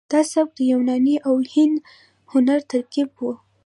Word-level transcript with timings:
دا 0.11 0.21
سبک 0.33 0.51
د 0.55 0.59
یوناني 0.73 1.15
او 1.27 1.35
هندي 1.53 1.81
هنر 2.31 2.59
ترکیب 2.71 3.09
و 3.19 3.23